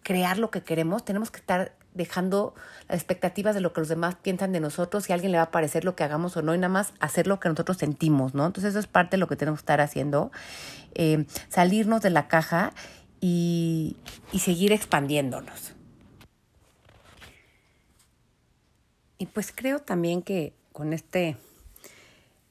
crear 0.02 0.38
lo 0.38 0.50
que 0.50 0.62
queremos, 0.62 1.04
tenemos 1.04 1.30
que 1.30 1.38
estar 1.38 1.74
dejando 1.94 2.54
las 2.88 2.98
expectativas 2.98 3.54
de 3.54 3.60
lo 3.60 3.72
que 3.72 3.80
los 3.80 3.88
demás 3.88 4.16
piensan 4.16 4.52
de 4.52 4.60
nosotros, 4.60 5.04
si 5.04 5.12
a 5.12 5.14
alguien 5.14 5.32
le 5.32 5.38
va 5.38 5.44
a 5.44 5.50
parecer 5.50 5.84
lo 5.84 5.96
que 5.96 6.04
hagamos 6.04 6.36
o 6.36 6.42
no, 6.42 6.54
y 6.54 6.58
nada 6.58 6.72
más 6.72 6.92
hacer 7.00 7.26
lo 7.26 7.40
que 7.40 7.48
nosotros 7.48 7.76
sentimos, 7.76 8.34
¿no? 8.34 8.46
Entonces 8.46 8.70
eso 8.70 8.78
es 8.78 8.86
parte 8.86 9.16
de 9.16 9.18
lo 9.18 9.28
que 9.28 9.36
tenemos 9.36 9.60
que 9.60 9.62
estar 9.62 9.80
haciendo, 9.80 10.30
eh, 10.94 11.26
salirnos 11.48 12.02
de 12.02 12.10
la 12.10 12.28
caja 12.28 12.72
y, 13.20 13.96
seguir 14.38 14.72
expandiéndonos. 14.72 15.74
Y 19.18 19.26
pues 19.26 19.52
creo 19.54 19.80
también 19.80 20.22
que 20.22 20.54
con 20.72 20.92
este 20.92 21.36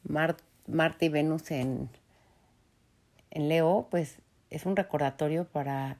Marte 0.03 1.05
y 1.05 1.10
Venus 1.10 1.50
en, 1.50 1.89
en 3.31 3.50
Leo, 3.50 3.88
pues 3.89 4.17
es 4.51 4.65
un 4.65 4.75
recordatorio 4.75 5.46
para 5.46 5.98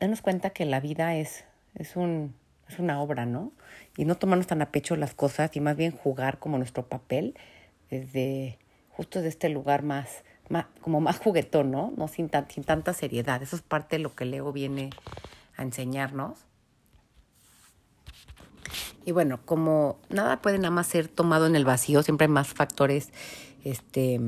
darnos 0.00 0.22
cuenta 0.22 0.50
que 0.50 0.64
la 0.64 0.80
vida 0.80 1.14
es, 1.16 1.44
es, 1.74 1.96
un, 1.96 2.34
es 2.68 2.78
una 2.78 3.00
obra, 3.00 3.26
¿no? 3.26 3.52
Y 3.96 4.04
no 4.04 4.16
tomarnos 4.16 4.46
tan 4.46 4.62
a 4.62 4.70
pecho 4.70 4.96
las 4.96 5.14
cosas 5.14 5.54
y 5.56 5.60
más 5.60 5.76
bien 5.76 5.92
jugar 5.92 6.38
como 6.38 6.58
nuestro 6.58 6.86
papel 6.86 7.34
desde 7.90 8.58
justo 8.88 9.20
de 9.20 9.28
este 9.28 9.48
lugar 9.48 9.82
más, 9.82 10.24
más 10.48 10.66
como 10.80 11.00
más 11.00 11.18
juguetón, 11.18 11.70
¿no? 11.70 11.92
No 11.96 12.08
sin, 12.08 12.28
tan, 12.28 12.48
sin 12.50 12.64
tanta 12.64 12.92
seriedad. 12.92 13.42
Eso 13.42 13.56
es 13.56 13.62
parte 13.62 13.96
de 13.96 14.02
lo 14.02 14.14
que 14.14 14.24
Leo 14.24 14.52
viene 14.52 14.90
a 15.56 15.62
enseñarnos. 15.62 16.46
Y 19.04 19.12
bueno, 19.12 19.40
como 19.44 19.98
nada 20.08 20.40
puede 20.40 20.58
nada 20.58 20.70
más 20.70 20.86
ser 20.86 21.08
tomado 21.08 21.46
en 21.46 21.56
el 21.56 21.64
vacío, 21.64 22.02
siempre 22.02 22.26
hay 22.26 22.32
más 22.32 22.48
factores, 22.48 23.10
este, 23.64 24.20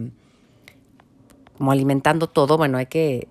como 1.56 1.70
alimentando 1.70 2.28
todo, 2.28 2.56
bueno, 2.56 2.78
hay 2.78 2.86
que, 2.86 3.28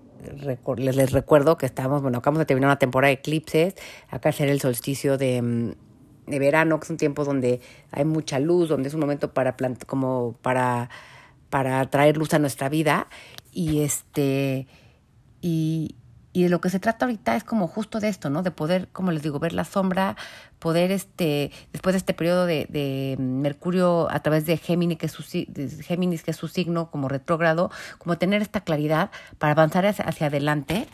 les, 0.76 1.12
recuerdo 1.12 1.56
que 1.56 1.66
estamos, 1.66 2.02
bueno, 2.02 2.18
acabamos 2.18 2.40
de 2.40 2.46
terminar 2.46 2.68
una 2.68 2.78
temporada 2.78 3.08
de 3.08 3.14
eclipses, 3.14 3.74
acá 4.08 4.32
será 4.32 4.52
el 4.52 4.60
solsticio 4.60 5.18
de, 5.18 5.74
de 6.26 6.38
verano, 6.38 6.80
que 6.80 6.84
es 6.84 6.90
un 6.90 6.96
tiempo 6.96 7.24
donde 7.24 7.60
hay 7.90 8.04
mucha 8.04 8.38
luz, 8.38 8.68
donde 8.68 8.88
es 8.88 8.94
un 8.94 9.00
momento 9.00 9.32
para 9.32 9.56
como 9.86 10.34
para, 10.42 10.90
para 11.50 11.84
traer 11.90 12.16
luz 12.16 12.34
a 12.34 12.38
nuestra 12.38 12.68
vida. 12.68 13.08
Y 13.52 13.80
este, 13.80 14.66
y, 15.40 15.94
y 16.34 16.42
de 16.42 16.48
lo 16.48 16.60
que 16.60 16.68
se 16.68 16.80
trata 16.80 17.04
ahorita 17.06 17.36
es 17.36 17.44
como 17.44 17.68
justo 17.68 18.00
de 18.00 18.08
esto, 18.08 18.28
¿no? 18.28 18.42
De 18.42 18.50
poder, 18.50 18.88
como 18.88 19.12
les 19.12 19.22
digo, 19.22 19.38
ver 19.38 19.52
la 19.52 19.64
sombra, 19.64 20.16
poder, 20.58 20.90
este, 20.90 21.52
después 21.72 21.92
de 21.94 21.98
este 21.98 22.12
periodo 22.12 22.44
de, 22.44 22.66
de 22.68 23.14
Mercurio 23.20 24.10
a 24.10 24.18
través 24.18 24.44
de 24.44 24.56
Géminis, 24.56 24.98
que 24.98 25.06
es 25.06 25.12
su, 25.12 25.22
Géminis, 25.22 26.24
que 26.24 26.32
es 26.32 26.36
su 26.36 26.48
signo 26.48 26.90
como 26.90 27.08
retrógrado, 27.08 27.70
como 27.98 28.18
tener 28.18 28.42
esta 28.42 28.62
claridad 28.62 29.12
para 29.38 29.52
avanzar 29.52 29.86
hacia, 29.86 30.06
hacia 30.06 30.26
adelante. 30.26 30.88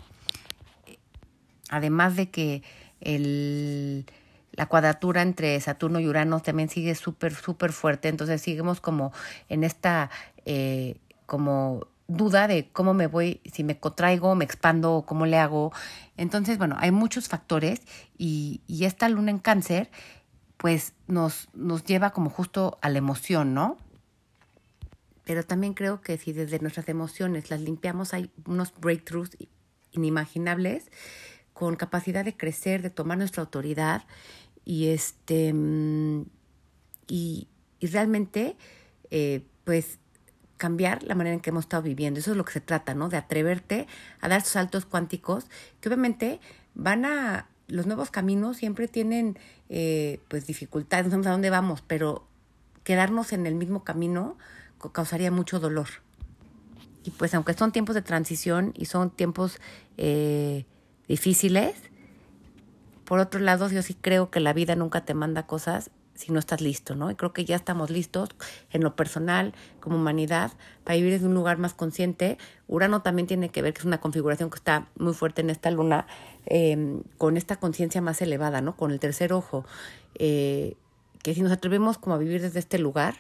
Además 1.71 2.17
de 2.17 2.31
que 2.31 2.63
el 3.01 4.05
la 4.53 4.67
cuadratura 4.67 5.23
entre 5.23 5.59
Saturno 5.61 6.01
y 6.01 6.09
Urano 6.09 6.41
también 6.41 6.69
sigue 6.69 6.95
súper, 6.95 7.35
súper 7.35 7.73
fuerte. 7.73 8.09
Entonces 8.09 8.43
seguimos 8.43 8.83
como 8.83 9.11
en 9.49 9.65
esta 9.65 10.11
eh, 10.45 10.97
como 11.25 11.87
duda 12.17 12.49
de 12.49 12.69
cómo 12.73 12.95
me 12.95 13.07
voy, 13.07 13.41
si 13.53 13.65
me 13.65 13.79
contraigo, 13.79 14.35
me 14.35 14.45
expando 14.45 15.05
cómo 15.07 15.27
le 15.27 15.39
hago. 15.39 15.73
Entonces, 16.17 16.59
bueno, 16.59 16.77
hay 16.79 16.91
muchos 16.91 17.29
factores 17.29 17.83
y, 18.19 18.61
y 18.67 18.85
esta 18.85 19.09
luna 19.09 19.31
en 19.31 19.39
cáncer 19.39 19.91
pues 20.57 20.93
nos, 21.07 21.49
nos 21.55 21.85
lleva 21.85 22.11
como 22.11 22.29
justo 22.29 22.79
a 22.83 22.91
la 22.91 22.99
emoción, 22.99 23.55
¿no? 23.55 23.79
Pero 25.25 25.43
también 25.43 25.73
creo 25.73 26.03
que 26.03 26.19
si 26.19 26.33
desde 26.33 26.59
nuestras 26.59 26.89
emociones 26.89 27.51
las 27.51 27.61
limpiamos, 27.61 28.13
hay 28.13 28.31
unos 28.45 28.75
breakthroughs 28.79 29.39
inimaginables 29.93 30.91
con 31.55 31.77
capacidad 31.77 32.25
de 32.25 32.37
crecer, 32.37 32.83
de 32.83 32.91
tomar 32.91 33.17
nuestra 33.17 33.43
autoridad 33.43 34.05
y 34.65 34.89
este 34.89 35.53
mm, 35.55 36.27
y, 37.09 37.49
y 37.79 37.87
realmente 37.87 38.57
eh, 39.11 39.47
pues 39.65 40.00
cambiar 40.61 41.03
la 41.05 41.15
manera 41.15 41.33
en 41.33 41.41
que 41.41 41.49
hemos 41.49 41.65
estado 41.65 41.83
viviendo. 41.83 42.21
Eso 42.21 42.33
es 42.33 42.37
lo 42.37 42.45
que 42.45 42.53
se 42.53 42.61
trata, 42.61 42.95
¿no? 42.95 43.09
De 43.09 43.17
atreverte 43.17 43.87
a 44.21 44.29
dar 44.29 44.43
saltos 44.43 44.85
cuánticos 44.85 45.47
que 45.81 45.89
obviamente 45.89 46.39
van 46.75 47.07
a... 47.07 47.49
Los 47.67 47.87
nuevos 47.87 48.11
caminos 48.11 48.59
siempre 48.59 48.87
tienen 48.89 49.39
eh, 49.69 50.21
pues 50.29 50.47
dificultades, 50.47 51.07
no 51.07 51.13
sabemos 51.13 51.27
a 51.29 51.31
dónde 51.31 51.51
vamos, 51.51 51.83
pero 51.87 52.27
quedarnos 52.85 53.33
en 53.33 53.47
el 53.47 53.55
mismo 53.55 53.85
camino 53.85 54.37
causaría 54.93 55.31
mucho 55.31 55.61
dolor. 55.61 55.89
Y 57.05 57.11
pues 57.13 57.33
aunque 57.35 57.55
son 57.55 57.73
tiempos 57.73 57.95
de 57.95 58.03
transición 58.03 58.75
y 58.77 58.85
son 58.85 59.11
tiempos 59.11 59.61
eh, 59.97 60.67
difíciles, 61.09 61.75
por 63.07 63.19
otro 63.19 63.41
lado, 63.41 63.69
yo 63.71 63.83
sí 63.83 63.95
creo 63.95 64.31
que 64.31 64.41
la 64.41 64.53
vida 64.53 64.77
nunca 64.77 65.07
te 65.07 65.15
manda 65.15 65.47
cosas 65.47 65.91
si 66.21 66.33
no 66.33 66.39
estás 66.39 66.61
listo, 66.61 66.95
¿no? 66.95 67.11
Y 67.11 67.15
creo 67.15 67.33
que 67.33 67.45
ya 67.45 67.57
estamos 67.57 67.91
listos 67.91 68.29
en 68.71 68.83
lo 68.83 68.95
personal, 68.95 69.55
como 69.81 69.97
humanidad, 69.97 70.53
para 70.85 70.97
vivir 70.97 71.15
en 71.15 71.27
un 71.27 71.35
lugar 71.35 71.59
más 71.59 71.75
consciente. 71.75 72.39
Urano 72.69 73.03
también 73.03 73.27
tiene 73.27 73.49
que 73.49 73.63
ver 73.63 73.73
que 73.73 73.81
es 73.81 73.85
una 73.85 74.01
configuración 74.01 74.51
que 74.51 74.57
está 74.57 74.89
muy 74.97 75.15
fuerte 75.15 75.41
en 75.41 75.51
esta 75.51 75.71
luna, 75.71 76.07
em, 76.47 77.03
con 77.19 77.37
esta 77.37 77.57
conciencia 77.57 78.01
más 78.01 78.21
elevada, 78.23 78.61
¿no? 78.61 78.77
Con 78.77 78.91
el 78.91 79.01
tercer 79.01 79.33
ojo. 79.33 79.65
Eh, 80.15 80.77
que 81.23 81.35
si 81.35 81.43
nos 81.43 81.53
atrevemos 81.53 81.99
como 81.99 82.17
a 82.17 82.19
vivir 82.19 82.41
desde 82.41 82.59
este 82.59 82.79
lugar, 82.79 83.15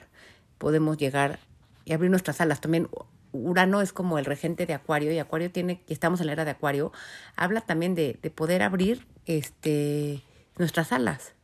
podemos 0.59 0.97
llegar 0.97 1.40
y 1.85 1.92
abrir 1.92 2.11
nuestras 2.11 2.40
alas. 2.40 2.61
También 2.61 2.88
Urano 3.33 3.80
es 3.80 3.92
como 3.92 4.19
el 4.19 4.25
regente 4.25 4.66
de 4.66 4.75
Acuario 4.75 5.12
y 5.12 5.19
Acuario 5.19 5.50
tiene, 5.50 5.83
estamos 5.88 6.21
en 6.21 6.26
la 6.26 6.33
era 6.33 6.45
de 6.45 6.52
Acuario, 6.52 6.92
habla 7.37 7.61
también 7.61 7.95
de, 7.95 8.19
de 8.21 8.30
poder 8.30 8.62
abrir 8.62 9.07
este, 9.26 10.23
nuestras 10.59 10.92
alas. 10.92 11.35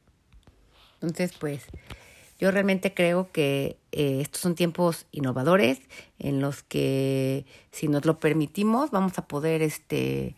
Entonces, 1.01 1.33
pues 1.39 1.67
yo 2.39 2.51
realmente 2.51 2.93
creo 2.93 3.31
que 3.33 3.79
eh, 3.93 4.21
estos 4.21 4.43
son 4.43 4.55
tiempos 4.55 5.07
innovadores 5.13 5.81
en 6.19 6.41
los 6.41 6.63
que 6.63 7.47
si 7.71 7.89
nos 7.89 8.05
lo 8.05 8.21
permitimos 8.21 8.91
vamos 8.91 9.19
a 9.19 9.27
poder 9.27 9.63
este, 9.63 10.35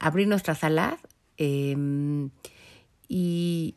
abrir 0.00 0.26
nuestras 0.26 0.64
alas 0.64 0.98
em, 1.36 2.30
y, 3.08 3.76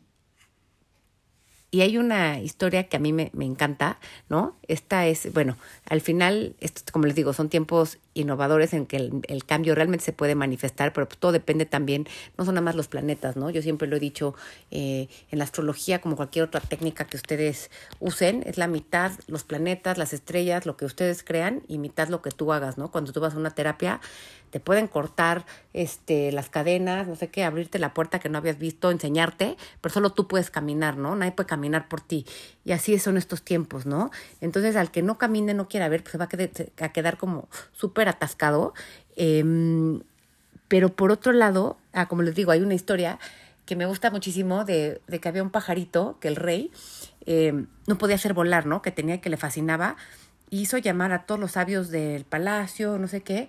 y 1.70 1.82
hay 1.82 1.98
una 1.98 2.40
historia 2.40 2.88
que 2.88 2.96
a 2.96 3.00
mí 3.00 3.12
me, 3.12 3.30
me, 3.32 3.44
encanta, 3.44 4.00
¿no? 4.28 4.56
Esta 4.66 5.06
es, 5.06 5.32
bueno, 5.32 5.56
al 5.88 6.00
final, 6.00 6.56
esto, 6.60 6.82
como 6.92 7.06
les 7.06 7.14
digo, 7.14 7.32
son 7.32 7.48
tiempos 7.48 7.98
innovadores 8.18 8.72
en 8.74 8.86
que 8.86 8.96
el, 8.96 9.44
cambio 9.46 9.74
realmente 9.74 10.04
se 10.04 10.12
puede 10.12 10.34
manifestar, 10.34 10.92
pero 10.92 11.06
todo 11.06 11.32
depende 11.32 11.64
también, 11.64 12.06
no 12.36 12.44
son 12.44 12.54
nada 12.54 12.64
más 12.64 12.74
los 12.74 12.88
planetas, 12.88 13.36
¿no? 13.36 13.50
Yo 13.50 13.62
siempre 13.62 13.88
lo 13.88 13.96
he 13.96 14.00
dicho, 14.00 14.34
eh, 14.70 15.08
en 15.30 15.38
la 15.38 15.44
astrología, 15.44 16.00
como 16.00 16.16
cualquier 16.16 16.44
otra 16.44 16.60
técnica 16.60 17.06
que 17.06 17.16
ustedes 17.16 17.70
usen, 18.00 18.42
es 18.46 18.58
la 18.58 18.66
mitad 18.66 19.12
los 19.26 19.44
planetas, 19.44 19.98
las 19.98 20.12
estrellas, 20.12 20.66
lo 20.66 20.76
que 20.76 20.84
ustedes 20.84 21.22
crean 21.22 21.62
y 21.68 21.78
mitad 21.78 22.08
lo 22.08 22.22
que 22.22 22.30
tú 22.30 22.52
hagas, 22.52 22.78
¿no? 22.78 22.90
Cuando 22.90 23.12
tú 23.12 23.20
vas 23.20 23.34
a 23.34 23.38
una 23.38 23.50
terapia, 23.50 24.00
te 24.50 24.60
pueden 24.60 24.86
cortar 24.86 25.44
este, 25.72 26.32
las 26.32 26.48
cadenas, 26.48 27.06
no 27.06 27.16
sé 27.16 27.28
qué, 27.28 27.44
abrirte 27.44 27.78
la 27.78 27.94
puerta 27.94 28.18
que 28.18 28.28
no 28.28 28.38
habías 28.38 28.58
visto, 28.58 28.90
enseñarte, 28.90 29.56
pero 29.80 29.92
solo 29.92 30.10
tú 30.10 30.26
puedes 30.26 30.50
caminar, 30.50 30.96
¿no? 30.96 31.14
Nadie 31.16 31.32
puede 31.32 31.46
caminar 31.46 31.88
por 31.88 32.00
ti. 32.00 32.26
Y 32.64 32.72
así 32.72 32.98
son 32.98 33.16
estos 33.16 33.42
tiempos, 33.42 33.86
¿no? 33.86 34.10
Entonces, 34.40 34.76
al 34.76 34.90
que 34.90 35.02
no 35.02 35.18
camine, 35.18 35.54
no 35.54 35.68
quiera 35.68 35.88
ver, 35.88 36.02
pues 36.02 36.12
se 36.12 36.18
va 36.18 36.24
a 36.24 36.28
quedar, 36.28 36.50
a 36.80 36.92
quedar 36.92 37.18
como 37.18 37.48
súper 37.72 38.07
atascado. 38.08 38.74
Em, 39.16 40.00
pero 40.68 40.90
por 40.90 41.10
otro 41.10 41.32
lado, 41.32 41.78
ah, 41.92 42.06
como 42.06 42.22
les 42.22 42.34
digo, 42.34 42.52
hay 42.52 42.60
una 42.60 42.74
historia 42.74 43.18
que 43.66 43.76
me 43.76 43.86
gusta 43.86 44.10
muchísimo 44.10 44.64
de, 44.64 45.00
que 45.20 45.28
había 45.28 45.42
un 45.42 45.50
pajarito 45.50 46.18
que 46.20 46.28
el 46.28 46.36
rey 46.36 46.70
em, 47.26 47.66
no 47.86 47.98
podía 47.98 48.16
hacer 48.16 48.34
volar, 48.34 48.66
¿no? 48.66 48.82
Que 48.82 48.90
tenía 48.90 49.20
que 49.20 49.30
le 49.30 49.36
fascinaba. 49.36 49.96
Hizo 50.50 50.78
llamar 50.78 51.12
a 51.12 51.26
todos 51.26 51.40
los 51.40 51.52
sabios 51.52 51.90
del 51.90 52.24
palacio, 52.24 52.98
no 52.98 53.08
sé 53.08 53.22
qué, 53.22 53.48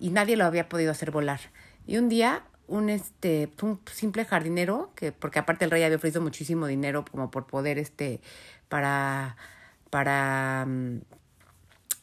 y 0.00 0.10
nadie 0.10 0.36
lo 0.36 0.44
había 0.44 0.68
podido 0.68 0.90
hacer 0.90 1.10
volar. 1.10 1.40
Y 1.86 1.98
un 1.98 2.08
día 2.08 2.42
un 2.66 2.88
este 2.88 3.50
un 3.62 3.80
simple 3.92 4.24
jardinero 4.24 4.90
que 4.94 5.12
porque 5.12 5.38
aparte 5.38 5.64
el 5.64 5.70
rey 5.70 5.82
había 5.82 5.96
ofrecido 5.96 6.22
muchísimo 6.22 6.66
dinero 6.66 7.04
como 7.10 7.30
por 7.30 7.46
poder 7.46 7.78
este 7.78 8.20
para 8.68 9.36
para 9.90 10.64
mm, 10.66 11.00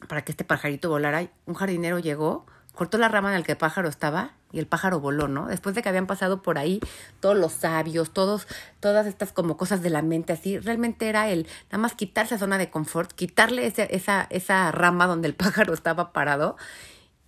para 0.08 0.22
que 0.22 0.32
este 0.32 0.44
pajarito 0.44 0.88
volara 0.88 1.28
un 1.46 1.54
jardinero 1.54 1.98
llegó 1.98 2.46
cortó 2.74 2.98
la 2.98 3.08
rama 3.08 3.32
en 3.32 3.40
la 3.40 3.44
que 3.44 3.52
el 3.52 3.58
pájaro 3.58 3.88
estaba 3.88 4.32
y 4.50 4.58
el 4.58 4.66
pájaro 4.66 5.00
voló, 5.00 5.28
¿no? 5.28 5.46
Después 5.46 5.74
de 5.74 5.82
que 5.82 5.88
habían 5.88 6.06
pasado 6.06 6.42
por 6.42 6.58
ahí 6.58 6.80
todos 7.20 7.36
los 7.36 7.52
sabios, 7.52 8.12
todos, 8.12 8.46
todas 8.80 9.06
estas 9.06 9.32
como 9.32 9.56
cosas 9.56 9.82
de 9.82 9.90
la 9.90 10.02
mente, 10.02 10.32
así, 10.32 10.58
realmente 10.58 11.08
era 11.08 11.28
el 11.28 11.46
nada 11.66 11.78
más 11.78 11.94
quitarse 11.94 12.34
esa 12.34 12.44
zona 12.44 12.58
de 12.58 12.70
confort, 12.70 13.12
quitarle 13.12 13.66
ese, 13.66 13.88
esa, 13.94 14.26
esa 14.30 14.72
rama 14.72 15.06
donde 15.06 15.28
el 15.28 15.34
pájaro 15.36 15.74
estaba 15.74 16.12
parado 16.12 16.56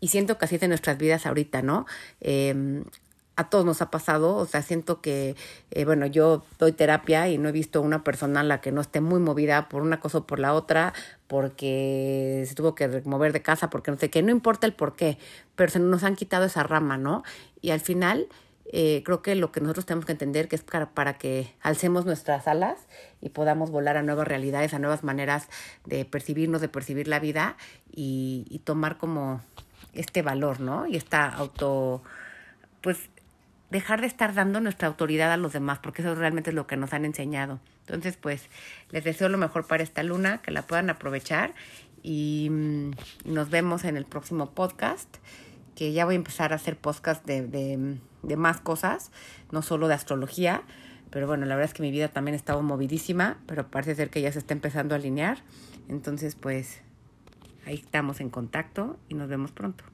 y 0.00 0.08
siento 0.08 0.36
que 0.38 0.44
así 0.44 0.56
es 0.56 0.62
en 0.62 0.70
nuestras 0.70 0.98
vidas 0.98 1.24
ahorita, 1.26 1.62
¿no? 1.62 1.86
Eh, 2.20 2.84
a 3.36 3.48
todos 3.50 3.64
nos 3.64 3.82
ha 3.82 3.90
pasado, 3.90 4.36
o 4.36 4.46
sea, 4.46 4.62
siento 4.62 5.00
que, 5.00 5.34
eh, 5.70 5.84
bueno, 5.84 6.06
yo 6.06 6.44
doy 6.58 6.72
terapia 6.72 7.28
y 7.28 7.38
no 7.38 7.48
he 7.48 7.52
visto 7.52 7.82
una 7.82 8.04
persona 8.04 8.40
a 8.40 8.44
la 8.44 8.60
que 8.60 8.70
no 8.72 8.80
esté 8.80 9.00
muy 9.00 9.20
movida 9.20 9.68
por 9.68 9.82
una 9.82 10.00
cosa 10.00 10.18
o 10.18 10.26
por 10.26 10.38
la 10.38 10.54
otra, 10.54 10.92
porque 11.26 12.44
se 12.46 12.54
tuvo 12.54 12.74
que 12.74 13.02
mover 13.04 13.32
de 13.32 13.42
casa, 13.42 13.70
porque 13.70 13.90
no 13.90 13.96
sé 13.96 14.10
qué, 14.10 14.22
no 14.22 14.30
importa 14.30 14.66
el 14.66 14.72
por 14.72 14.94
qué, 14.94 15.18
pero 15.56 15.70
se 15.70 15.80
nos 15.80 16.04
han 16.04 16.16
quitado 16.16 16.44
esa 16.44 16.62
rama, 16.62 16.96
¿no? 16.96 17.24
Y 17.60 17.70
al 17.70 17.80
final, 17.80 18.28
eh, 18.72 19.02
creo 19.04 19.20
que 19.22 19.34
lo 19.34 19.50
que 19.52 19.60
nosotros 19.60 19.86
tenemos 19.86 20.06
que 20.06 20.12
entender 20.12 20.48
que 20.48 20.56
es 20.56 20.62
para, 20.62 20.90
para 20.90 21.14
que 21.18 21.52
alcemos 21.60 22.06
nuestras 22.06 22.46
alas 22.46 22.86
y 23.20 23.30
podamos 23.30 23.70
volar 23.70 23.96
a 23.96 24.02
nuevas 24.02 24.28
realidades, 24.28 24.74
a 24.74 24.78
nuevas 24.78 25.02
maneras 25.02 25.48
de 25.84 26.04
percibirnos, 26.04 26.60
de 26.60 26.68
percibir 26.68 27.08
la 27.08 27.18
vida 27.18 27.56
y, 27.90 28.46
y 28.48 28.60
tomar 28.60 28.96
como 28.96 29.40
este 29.92 30.22
valor, 30.22 30.60
¿no? 30.60 30.86
Y 30.86 30.96
esta 30.96 31.28
auto, 31.28 32.02
pues 32.80 33.10
dejar 33.74 34.00
de 34.00 34.06
estar 34.06 34.34
dando 34.34 34.60
nuestra 34.60 34.86
autoridad 34.86 35.32
a 35.32 35.36
los 35.36 35.52
demás, 35.52 35.80
porque 35.80 36.00
eso 36.00 36.14
realmente 36.14 36.50
es 36.50 36.54
lo 36.54 36.68
que 36.68 36.76
nos 36.76 36.92
han 36.92 37.04
enseñado. 37.04 37.58
Entonces, 37.80 38.16
pues 38.16 38.48
les 38.90 39.02
deseo 39.02 39.28
lo 39.28 39.36
mejor 39.36 39.66
para 39.66 39.82
esta 39.82 40.04
luna, 40.04 40.38
que 40.42 40.52
la 40.52 40.62
puedan 40.62 40.90
aprovechar 40.90 41.54
y 42.00 42.50
mm, 42.52 42.90
nos 43.24 43.50
vemos 43.50 43.82
en 43.82 43.96
el 43.96 44.04
próximo 44.04 44.52
podcast, 44.52 45.16
que 45.74 45.92
ya 45.92 46.04
voy 46.04 46.14
a 46.14 46.18
empezar 46.18 46.52
a 46.52 46.56
hacer 46.56 46.76
podcast 46.76 47.26
de, 47.26 47.48
de, 47.48 47.98
de 48.22 48.36
más 48.36 48.60
cosas, 48.60 49.10
no 49.50 49.60
solo 49.60 49.88
de 49.88 49.94
astrología, 49.94 50.62
pero 51.10 51.26
bueno, 51.26 51.44
la 51.44 51.56
verdad 51.56 51.70
es 51.70 51.74
que 51.74 51.82
mi 51.82 51.90
vida 51.90 52.06
también 52.06 52.36
estaba 52.36 52.62
movidísima, 52.62 53.38
pero 53.46 53.72
parece 53.72 53.96
ser 53.96 54.08
que 54.08 54.20
ya 54.20 54.30
se 54.30 54.38
está 54.38 54.54
empezando 54.54 54.94
a 54.94 54.98
alinear. 54.98 55.38
Entonces, 55.88 56.36
pues 56.36 56.80
ahí 57.66 57.74
estamos 57.74 58.20
en 58.20 58.30
contacto 58.30 59.00
y 59.08 59.14
nos 59.14 59.28
vemos 59.28 59.50
pronto. 59.50 59.84